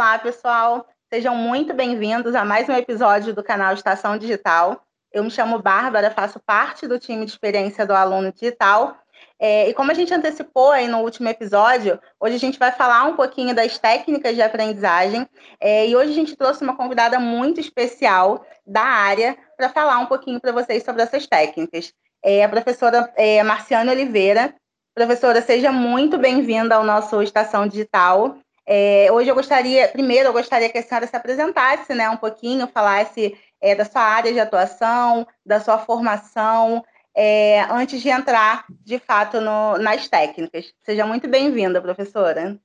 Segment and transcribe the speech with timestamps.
[0.00, 0.88] Olá, pessoal.
[1.12, 4.82] Sejam muito bem-vindos a mais um episódio do canal Estação Digital.
[5.12, 8.96] Eu me chamo Bárbara, faço parte do time de experiência do aluno digital.
[9.38, 13.04] É, e como a gente antecipou aí no último episódio, hoje a gente vai falar
[13.04, 15.28] um pouquinho das técnicas de aprendizagem.
[15.60, 20.06] É, e hoje a gente trouxe uma convidada muito especial da área para falar um
[20.06, 21.92] pouquinho para vocês sobre essas técnicas.
[22.24, 23.42] É a professora é,
[23.86, 24.54] Oliveira.
[24.94, 28.38] Professora, seja muito bem-vinda ao nosso Estação Digital.
[28.72, 32.68] É, hoje eu gostaria, primeiro, eu gostaria que a senhora se apresentasse, né, um pouquinho,
[32.68, 39.00] falasse é, da sua área de atuação, da sua formação, é, antes de entrar, de
[39.00, 40.72] fato, no, nas técnicas.
[40.84, 42.56] Seja muito bem-vinda, professora.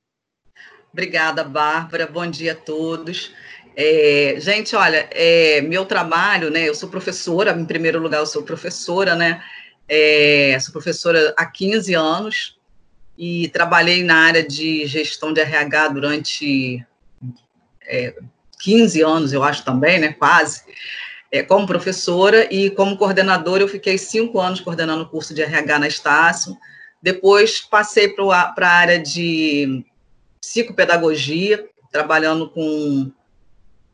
[0.94, 2.06] Obrigada, Bárbara.
[2.06, 3.34] Bom dia a todos.
[3.76, 6.70] É, gente, olha, é, meu trabalho, né?
[6.70, 9.44] Eu sou professora, em primeiro lugar, eu sou professora, né?
[9.90, 12.55] É, sou professora há 15 anos,
[13.18, 16.86] e trabalhei na área de gestão de RH durante
[17.88, 18.14] é,
[18.60, 20.64] 15 anos, eu acho também, né, quase,
[21.32, 25.80] é, como professora e como coordenadora, eu fiquei cinco anos coordenando o curso de RH
[25.80, 26.58] na Estácio,
[27.02, 29.86] depois passei para a área de
[30.42, 33.12] psicopedagogia, trabalhando com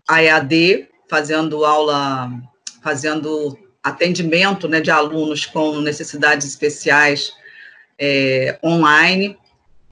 [0.08, 2.32] a EAD, fazendo aula,
[2.82, 7.34] fazendo atendimento né, de alunos com necessidades especiais
[8.02, 9.38] é, online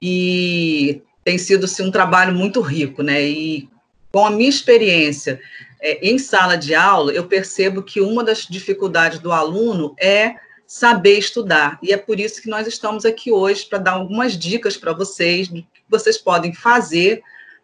[0.02, 3.22] e tem sido assim, um trabalho muito rico, né?
[3.22, 3.68] E
[4.10, 5.40] com a minha experiência
[5.80, 10.34] é, em sala de aula, eu percebo que uma das dificuldades do aluno é
[10.66, 11.78] saber estudar.
[11.82, 15.46] E é por isso que nós estamos aqui hoje para dar algumas dicas para vocês
[15.46, 17.22] do que vocês podem fazer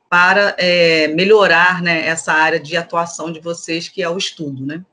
[0.08, 4.84] para é, melhorar né, essa área de atuação de vocês, que é o estudo, né?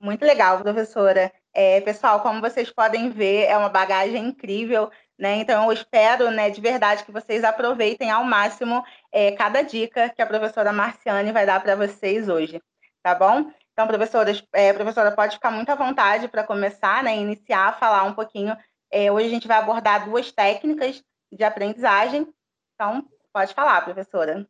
[0.00, 1.30] Muito legal, professora.
[1.60, 5.38] É, pessoal, como vocês podem ver, é uma bagagem incrível, né?
[5.38, 10.22] Então, eu espero, né, de verdade, que vocês aproveitem ao máximo é, cada dica que
[10.22, 12.62] a professora Marciane vai dar para vocês hoje,
[13.02, 13.50] tá bom?
[13.72, 18.04] Então, professora, é, professora, pode ficar muito à vontade para começar, né, iniciar a falar
[18.04, 18.56] um pouquinho.
[18.88, 21.02] É, hoje a gente vai abordar duas técnicas
[21.32, 22.28] de aprendizagem.
[22.76, 24.46] Então, pode falar, professora.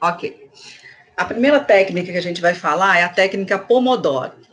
[0.00, 0.50] Ok.
[1.14, 4.47] A primeira técnica que a gente vai falar é a técnica Pomodoro.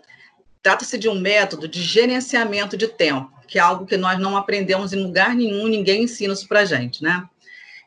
[0.66, 4.94] Trata-se de um método de gerenciamento de tempo, que é algo que nós não aprendemos
[4.94, 7.24] em lugar nenhum, ninguém ensina isso para gente, né?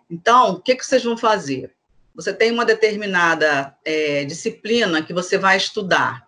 [0.09, 1.75] Então, o que, que vocês vão fazer?
[2.15, 6.25] Você tem uma determinada é, disciplina que você vai estudar.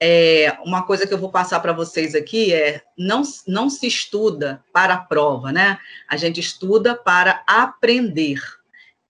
[0.00, 4.64] É, uma coisa que eu vou passar para vocês aqui é não, não se estuda
[4.72, 5.78] para a prova, né?
[6.08, 8.40] A gente estuda para aprender,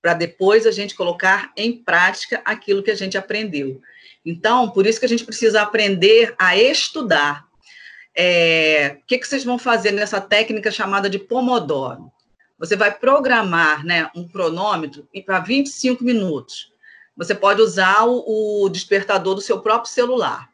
[0.02, 3.80] para depois a gente colocar em prática aquilo que a gente aprendeu.
[4.26, 7.46] Então, por isso que a gente precisa aprender a estudar.
[8.12, 12.10] É, o que, que vocês vão fazer nessa técnica chamada de Pomodoro?
[12.58, 16.72] Você vai programar né, um cronômetro para 25 minutos.
[17.16, 20.50] Você pode usar o, o despertador do seu próprio celular.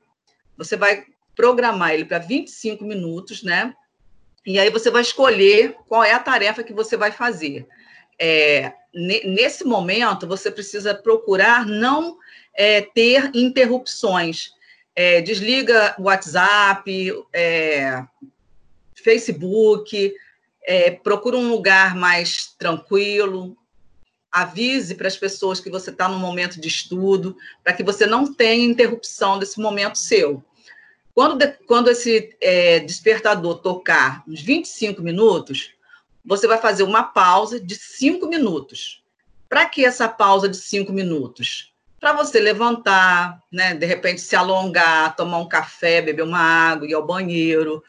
[0.59, 3.75] Você vai programar ele para 25 minutos, né?
[4.45, 7.67] E aí você vai escolher qual é a tarefa que você vai fazer.
[8.21, 12.19] É, nesse momento, você precisa procurar não
[12.55, 14.53] é, ter interrupções.
[14.95, 18.05] É, desliga o WhatsApp, é,
[18.95, 20.15] Facebook,
[20.65, 23.57] é, procura um lugar mais tranquilo,
[24.31, 28.33] avise para as pessoas que você está no momento de estudo, para que você não
[28.33, 30.43] tenha interrupção desse momento seu.
[31.15, 35.73] Quando, de, quando esse é, despertador tocar uns 25 minutos,
[36.25, 39.03] você vai fazer uma pausa de 5 minutos.
[39.49, 41.72] Para que essa pausa de 5 minutos?
[42.03, 46.95] Para você levantar, né, de repente se alongar, tomar um café, beber uma água, ir
[46.95, 47.81] ao banheiro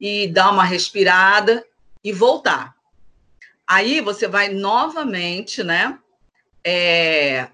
[0.00, 1.66] e dar uma respirada
[2.04, 2.76] e voltar.
[3.66, 5.98] Aí você vai novamente, né,
[6.62, 7.48] é,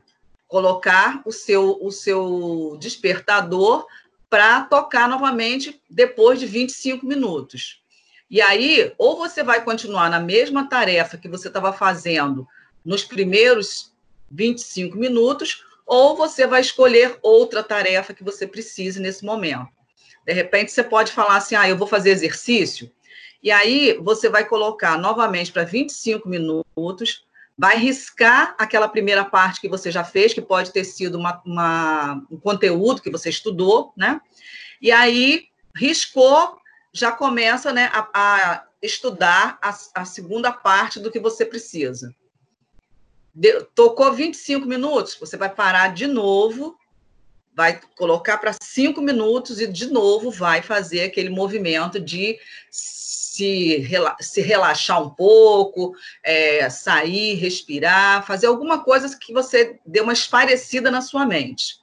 [0.46, 3.86] colocar o seu, o seu despertador
[4.28, 7.82] para tocar novamente depois de 25 minutos.
[8.30, 12.46] E aí, ou você vai continuar na mesma tarefa que você estava fazendo
[12.84, 13.90] nos primeiros
[14.30, 19.68] 25 minutos, ou você vai escolher outra tarefa que você precise nesse momento.
[20.24, 22.90] De repente, você pode falar assim: ah, eu vou fazer exercício.
[23.42, 27.26] E aí, você vai colocar novamente para 25 minutos,
[27.58, 32.22] vai riscar aquela primeira parte que você já fez, que pode ter sido uma, uma,
[32.30, 34.20] um conteúdo que você estudou, né?
[34.80, 36.56] E aí, riscou,
[36.92, 42.14] já começa né, a, a estudar a, a segunda parte do que você precisa.
[43.74, 46.76] Tocou 25 minutos, você vai parar de novo,
[47.54, 52.38] vai colocar para 5 minutos e de novo vai fazer aquele movimento de
[52.70, 53.88] se,
[54.20, 60.90] se relaxar um pouco, é, sair, respirar, fazer alguma coisa que você dê uma esparecida
[60.90, 61.80] na sua mente.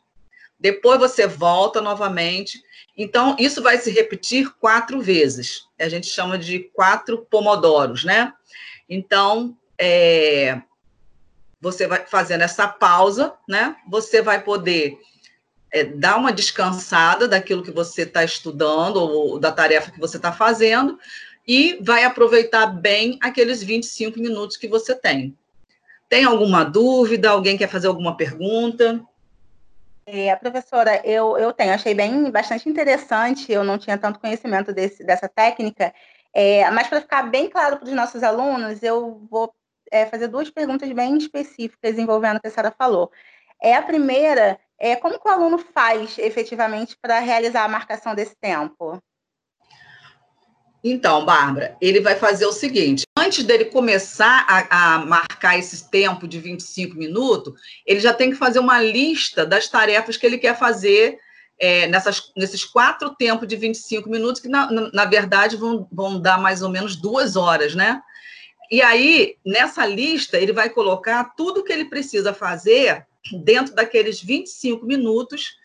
[0.60, 2.62] Depois você volta novamente.
[2.98, 5.68] Então, isso vai se repetir quatro vezes.
[5.80, 8.34] A gente chama de quatro pomodoros, né?
[8.90, 10.62] Então, é,
[11.61, 13.75] você vai fazendo essa pausa, né?
[13.89, 14.97] Você vai poder
[15.71, 20.31] é, dar uma descansada daquilo que você está estudando ou da tarefa que você está
[20.31, 20.97] fazendo
[21.47, 25.38] e vai aproveitar bem aqueles 25 minutos que você tem.
[26.07, 27.29] Tem alguma dúvida?
[27.29, 29.03] Alguém quer fazer alguma pergunta?
[30.05, 35.03] É, professora, eu, eu tenho, achei bem bastante interessante, eu não tinha tanto conhecimento desse,
[35.03, 35.94] dessa técnica,
[36.33, 39.53] é, mas para ficar bem claro para os nossos alunos, eu vou
[39.91, 43.12] é, fazer duas perguntas bem específicas envolvendo o que a senhora falou.
[43.62, 48.36] É, a primeira é como que o aluno faz efetivamente para realizar a marcação desse
[48.39, 49.01] tempo?
[50.81, 56.27] Então, Bárbara, ele vai fazer o seguinte: antes dele começar a, a, marcar esse tempo
[56.27, 57.53] de 25 minutos,
[57.86, 61.19] ele já tem que fazer uma lista das tarefas que ele quer fazer
[61.59, 66.39] é, nessas, nesses quatro tempos de 25 minutos, que na, na verdade vão, vão dar
[66.39, 68.01] mais ou menos duas horas, né?
[68.69, 73.06] E aí, nessa lista, ele vai colocar tudo que ele precisa fazer
[73.44, 75.57] dentro daqueles 25 minutos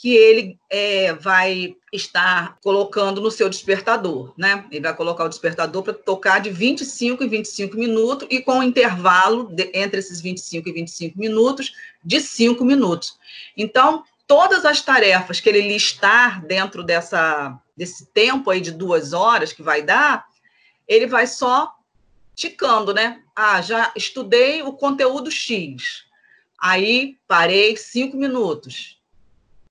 [0.00, 4.64] que ele é, vai estar colocando no seu despertador, né?
[4.70, 8.62] Ele vai colocar o despertador para tocar de 25 em 25 minutos e com um
[8.62, 13.18] intervalo de, entre esses 25 e 25 minutos de 5 minutos.
[13.54, 19.52] Então, todas as tarefas que ele listar dentro dessa, desse tempo aí de duas horas
[19.52, 20.24] que vai dar,
[20.88, 21.74] ele vai só
[22.40, 23.22] ticando, né?
[23.36, 26.04] Ah, já estudei o conteúdo X.
[26.58, 28.98] Aí parei cinco minutos,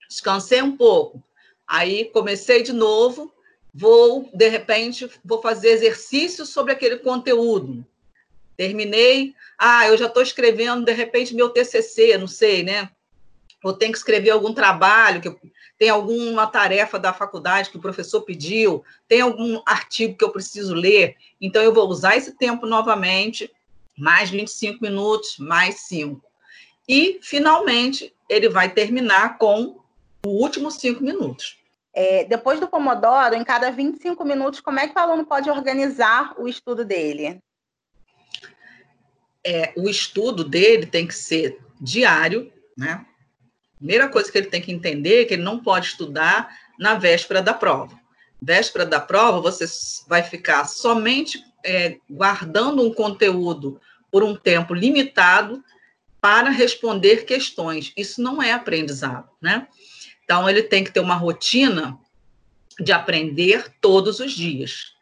[0.08, 1.24] descansei um pouco.
[1.68, 3.34] Aí comecei de novo,
[3.74, 7.86] vou, de repente, vou fazer exercício sobre aquele conteúdo.
[8.56, 12.90] Terminei, ah, eu já estou escrevendo, de repente, meu TCC, não sei, né?
[13.64, 15.36] Ou tenho que escrever algum trabalho, que
[15.78, 20.74] tem alguma tarefa da faculdade que o professor pediu, tem algum artigo que eu preciso
[20.74, 23.52] ler, então eu vou usar esse tempo novamente,
[23.98, 26.22] mais 25 minutos, mais 5.
[26.88, 29.80] E, finalmente, ele vai terminar com
[30.26, 31.60] o último 5 minutos.
[31.94, 36.34] É, depois do Pomodoro, em cada 25 minutos, como é que o aluno pode organizar
[36.38, 37.42] o estudo dele?
[39.44, 43.06] É, o estudo dele tem que ser diário, né?
[43.80, 47.42] Primeira coisa que ele tem que entender é que ele não pode estudar na véspera
[47.42, 47.98] da prova.
[48.42, 49.66] Véspera da prova, você
[50.08, 53.80] vai ficar somente é, guardando um conteúdo
[54.12, 55.64] por um tempo limitado
[56.20, 57.94] para responder questões.
[57.96, 59.68] Isso não é aprendizado, né?
[60.24, 61.98] Então, ele tem que ter uma rotina
[62.80, 64.94] de aprender todos os dias.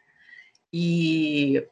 [0.72, 1.64] E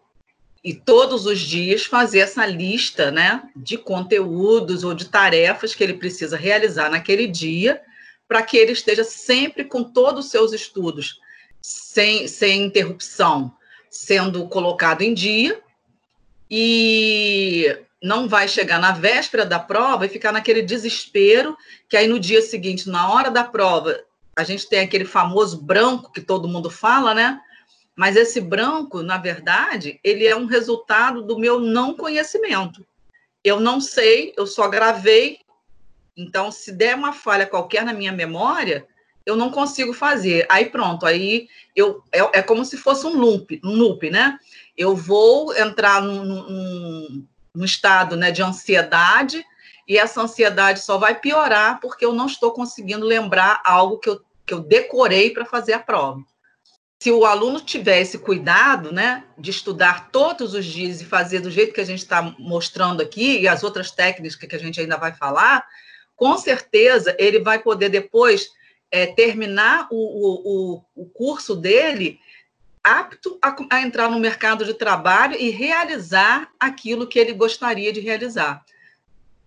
[0.66, 5.94] e todos os dias fazer essa lista né, de conteúdos ou de tarefas que ele
[5.94, 7.80] precisa realizar naquele dia,
[8.26, 11.20] para que ele esteja sempre com todos os seus estudos,
[11.62, 13.54] sem, sem interrupção,
[13.88, 15.60] sendo colocado em dia,
[16.50, 21.56] e não vai chegar na véspera da prova e ficar naquele desespero,
[21.88, 24.00] que aí no dia seguinte, na hora da prova,
[24.34, 27.40] a gente tem aquele famoso branco que todo mundo fala, né?
[27.96, 32.86] Mas esse branco, na verdade, ele é um resultado do meu não conhecimento.
[33.42, 35.38] Eu não sei, eu só gravei.
[36.14, 38.86] Então, se der uma falha qualquer na minha memória,
[39.24, 40.44] eu não consigo fazer.
[40.50, 44.38] Aí pronto, aí eu é, é como se fosse um loop, um loop, né?
[44.76, 49.42] Eu vou entrar num, num, num estado né, de ansiedade
[49.88, 54.20] e essa ansiedade só vai piorar porque eu não estou conseguindo lembrar algo que eu,
[54.44, 56.22] que eu decorei para fazer a prova
[57.06, 61.52] se o aluno tiver esse cuidado, né, de estudar todos os dias e fazer do
[61.52, 64.96] jeito que a gente está mostrando aqui, e as outras técnicas que a gente ainda
[64.96, 65.64] vai falar,
[66.16, 68.48] com certeza ele vai poder depois
[68.90, 72.18] é, terminar o, o, o curso dele
[72.82, 78.00] apto a, a entrar no mercado de trabalho e realizar aquilo que ele gostaria de
[78.00, 78.64] realizar.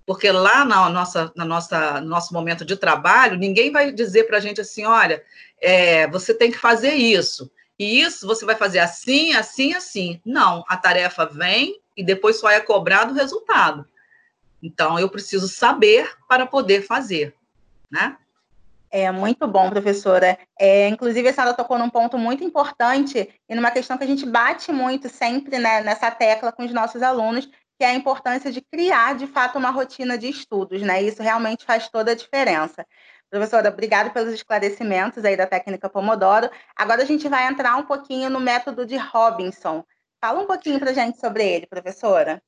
[0.06, 4.38] Porque lá na nossa, na nossa, no nosso momento de trabalho, ninguém vai dizer para
[4.38, 5.22] a gente assim, olha,
[5.62, 10.22] é, você tem que fazer isso, e isso você vai fazer assim, assim, assim.
[10.25, 13.88] Não, a tarefa vem e depois só é cobrado o resultado.
[14.62, 17.34] Então, eu preciso saber para poder fazer,
[17.89, 18.18] né?
[18.92, 20.38] É muito bom, professora.
[20.60, 24.25] É, inclusive, a senhora tocou num ponto muito importante e numa questão que a gente
[24.25, 27.46] bate muito sempre né, nessa tecla com os nossos alunos,
[27.78, 31.01] que é a importância de criar, de fato, uma rotina de estudos, né?
[31.01, 32.86] Isso realmente faz toda a diferença.
[33.29, 36.50] Professora, obrigada pelos esclarecimentos aí da técnica Pomodoro.
[36.75, 39.83] Agora a gente vai entrar um pouquinho no método de Robinson.
[40.19, 42.41] Fala um pouquinho para a gente sobre ele, professora.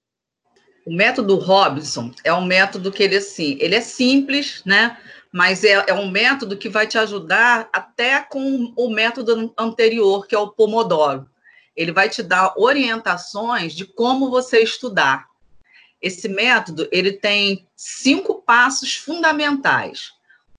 [0.86, 4.98] O método Robinson é um método que ele assim, ele é simples, né?
[5.32, 10.34] Mas é, é um método que vai te ajudar até com o método anterior, que
[10.34, 11.30] é o Pomodoro.
[11.76, 15.28] Ele vai te dar orientações de como você estudar.
[16.02, 20.12] Esse método ele tem cinco passos fundamentais.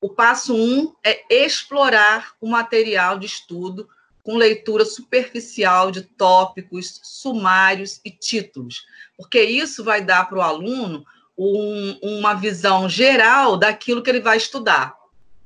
[0.03, 3.89] O passo um é explorar o material de estudo
[4.25, 8.85] com leitura superficial de tópicos, sumários e títulos,
[9.17, 11.07] porque isso vai dar para o aluno
[11.39, 14.93] um, uma visão geral daquilo que ele vai estudar.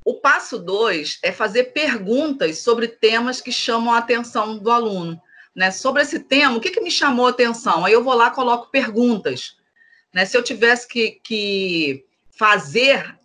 [0.02, 5.20] O passo dois é fazer perguntas sobre temas que chamam a atenção do aluno.
[5.54, 5.70] Né?
[5.70, 7.84] Sobre esse tema, o que, que me chamou a atenção?
[7.84, 9.58] Aí eu vou lá coloco perguntas.
[10.14, 10.24] Né?
[10.24, 13.18] Se eu tivesse que, que fazer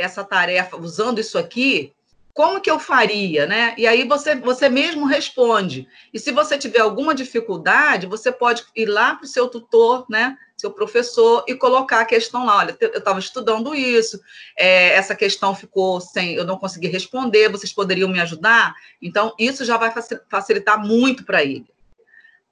[0.00, 1.92] essa tarefa usando isso aqui,
[2.32, 3.74] como que eu faria, né?
[3.76, 5.86] E aí você, você mesmo responde.
[6.12, 10.38] E se você tiver alguma dificuldade, você pode ir lá para o seu tutor, né?
[10.56, 12.58] Seu professor, e colocar a questão lá.
[12.58, 14.20] Olha, eu estava estudando isso,
[14.56, 18.74] é, essa questão ficou sem, eu não consegui responder, vocês poderiam me ajudar?
[19.02, 19.92] Então, isso já vai
[20.28, 21.66] facilitar muito para ele.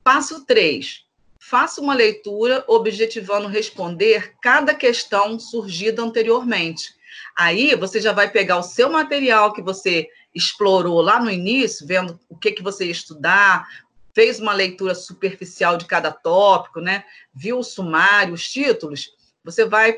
[0.02, 1.05] Passo 3.
[1.38, 6.98] Faça uma leitura objetivando responder cada questão surgida anteriormente.
[7.37, 12.19] Aí você já vai pegar o seu material que você explorou lá no início, vendo
[12.29, 13.67] o que, que você ia estudar,
[14.15, 17.05] fez uma leitura superficial de cada tópico, né?
[17.35, 19.12] Viu o sumário, os títulos,
[19.45, 19.97] você vai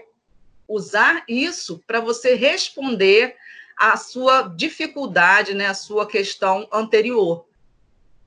[0.69, 3.35] usar isso para você responder
[3.76, 7.47] a sua dificuldade, né, a sua questão anterior.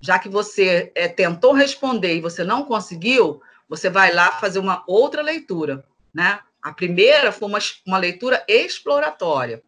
[0.02, 4.84] Já que você é, tentou responder e você não conseguiu, você vai lá fazer uma
[4.88, 6.40] outra leitura, né?
[6.64, 9.62] A primeira foi uma, uma leitura exploratória.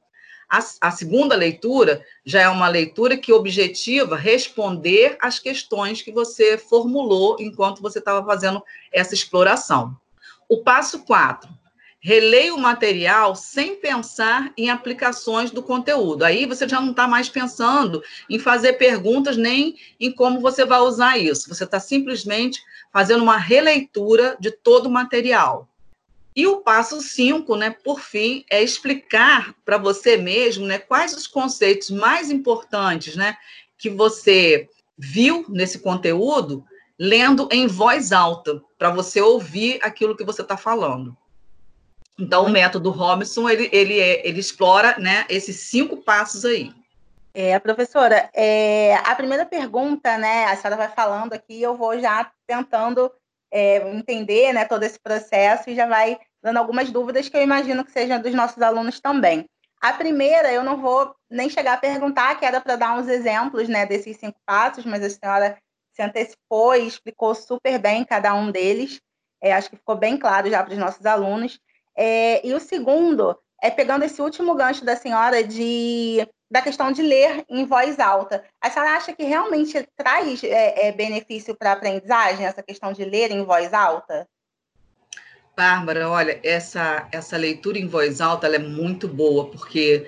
[0.49, 6.57] A, a, segunda leitura já é uma leitura que objetiva responder às questões que você
[6.57, 9.97] formulou enquanto você estava fazendo essa exploração.
[10.47, 11.49] O passo 4.
[11.99, 16.23] Releia o material sem pensar em aplicações do conteúdo.
[16.23, 20.79] Aí você já não está mais pensando em fazer perguntas nem em como você vai
[20.79, 21.49] usar isso.
[21.49, 22.61] Você está simplesmente
[22.93, 25.67] fazendo uma releitura de todo o material.
[26.36, 31.27] E o passo 5, né, por fim, é explicar para você mesmo né, quais os
[31.27, 33.38] conceitos mais importantes né,
[33.77, 36.65] que você viu nesse conteúdo,
[37.00, 41.15] lendo em voz alta, para você ouvir aquilo que você está falando.
[42.20, 46.74] Então, o método Robinson, ele, ele, é, ele explora né, esses cinco passos aí.
[47.34, 52.32] É, professora, é, a primeira pergunta, né, a senhora vai falando aqui, eu vou já
[52.48, 53.12] tentando
[53.55, 57.85] é, entender né, todo esse processo e já vai dando algumas dúvidas que eu imagino
[57.85, 59.45] que sejam dos nossos alunos também.
[59.81, 63.69] A primeira, eu não vou nem chegar a perguntar, que era para dar uns exemplos
[63.69, 65.57] né, desses cinco passos, mas a senhora
[65.93, 69.00] se antecipou e explicou super bem cada um deles.
[69.41, 71.57] É, acho que ficou bem claro já para os nossos alunos.
[71.95, 77.01] É, e o segundo é pegando esse último gancho da senhora de da questão de
[77.01, 78.43] ler em voz alta.
[78.61, 83.03] A senhora acha que realmente traz é, é, benefício para a aprendizagem, essa questão de
[83.03, 84.27] ler em voz alta?
[85.55, 90.07] Bárbara, olha, essa, essa leitura em voz alta é muito boa, porque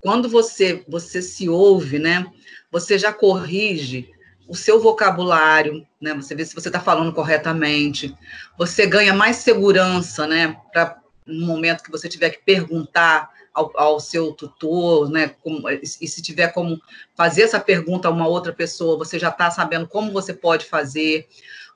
[0.00, 2.26] quando você, você se ouve, né,
[2.70, 4.10] você já corrige
[4.46, 8.14] o seu vocabulário, né, você vê se você está falando corretamente,
[8.58, 14.00] você ganha mais segurança, né, para no momento que você tiver que perguntar ao, ao,
[14.00, 15.34] seu tutor, né?
[15.42, 16.80] Como, e se tiver como
[17.14, 21.28] fazer essa pergunta a uma outra pessoa, você já está sabendo como você pode fazer.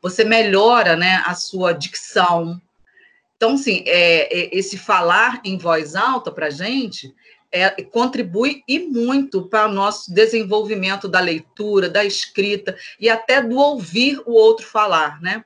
[0.03, 2.61] Você melhora, né, a sua dicção.
[3.37, 7.15] Então, sim, é, é, esse falar em voz alta para gente
[7.53, 13.57] é, contribui e muito para o nosso desenvolvimento da leitura, da escrita e até do
[13.57, 15.45] ouvir o outro falar, né?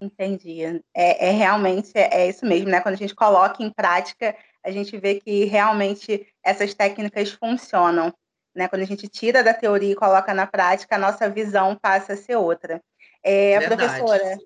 [0.00, 0.62] Entendi.
[0.94, 2.80] É, é realmente é, é isso mesmo, né?
[2.80, 8.12] Quando a gente coloca em prática, a gente vê que realmente essas técnicas funcionam.
[8.54, 8.68] Né?
[8.68, 12.16] Quando a gente tira da teoria e coloca na prática, a nossa visão passa a
[12.16, 12.80] ser outra.
[13.22, 14.38] É, professora,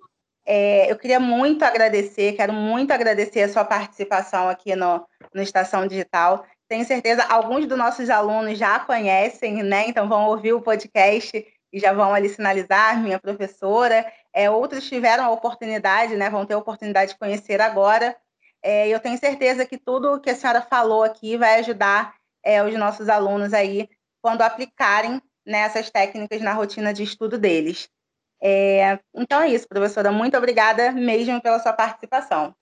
[0.44, 5.04] é, eu queria muito agradecer, quero muito agradecer a sua participação aqui no,
[5.35, 6.46] no Estação Digital.
[6.68, 9.88] Tenho certeza, alguns dos nossos alunos já conhecem, né?
[9.88, 14.06] Então vão ouvir o podcast e já vão ali sinalizar, minha professora.
[14.32, 16.30] É, outros tiveram a oportunidade, né?
[16.30, 18.16] Vão ter a oportunidade de conhecer agora.
[18.63, 22.75] É, eu tenho certeza que tudo que a senhora falou aqui vai ajudar é, os
[22.75, 23.89] nossos alunos aí
[24.21, 27.89] quando aplicarem nessas né, técnicas na rotina de estudo deles.
[28.43, 30.11] É, então é isso, professora.
[30.11, 32.55] Muito obrigada mesmo pela sua participação.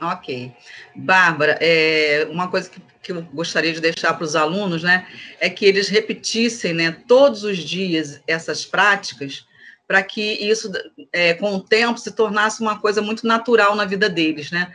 [0.00, 0.52] Ok.
[0.94, 5.06] Bárbara, é, uma coisa que, que eu gostaria de deixar para os alunos, né,
[5.40, 9.46] é que eles repetissem, né, todos os dias essas práticas,
[9.86, 10.70] para que isso,
[11.12, 14.74] é, com o tempo, se tornasse uma coisa muito natural na vida deles, né?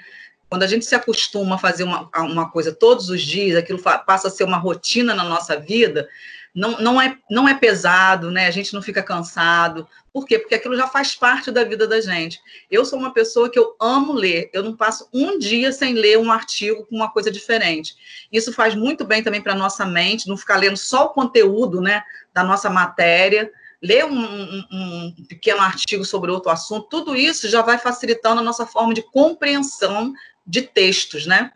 [0.51, 4.27] Quando a gente se acostuma a fazer uma, uma coisa todos os dias, aquilo passa
[4.27, 6.09] a ser uma rotina na nossa vida,
[6.53, 8.47] não, não, é, não é pesado, né?
[8.47, 9.87] A gente não fica cansado.
[10.11, 10.37] Por quê?
[10.37, 12.41] Porque aquilo já faz parte da vida da gente.
[12.69, 14.49] Eu sou uma pessoa que eu amo ler.
[14.51, 17.95] Eu não passo um dia sem ler um artigo com uma coisa diferente.
[18.29, 21.79] Isso faz muito bem também para a nossa mente, não ficar lendo só o conteúdo
[21.79, 22.03] né,
[22.33, 23.49] da nossa matéria,
[23.81, 28.43] ler um, um, um, pequeno artigo sobre outro assunto, tudo isso já vai facilitando a
[28.43, 30.13] nossa forma de compreensão
[30.45, 31.51] de textos, né?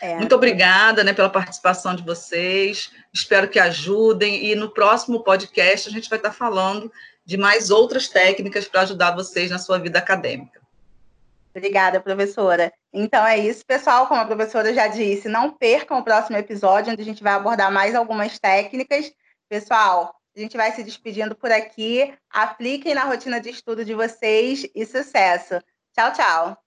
[0.00, 0.16] É.
[0.16, 2.90] Muito obrigada né, pela participação de vocês.
[3.12, 4.46] Espero que ajudem.
[4.46, 6.90] E no próximo podcast a gente vai estar falando
[7.24, 10.60] de mais outras técnicas para ajudar vocês na sua vida acadêmica.
[11.54, 12.72] Obrigada, professora.
[12.92, 14.06] Então é isso, pessoal.
[14.06, 17.70] Como a professora já disse, não percam o próximo episódio, onde a gente vai abordar
[17.70, 19.12] mais algumas técnicas.
[19.48, 22.12] Pessoal, a gente vai se despedindo por aqui.
[22.30, 25.60] Apliquem na rotina de estudo de vocês e sucesso.
[25.94, 26.61] Tchau, tchau.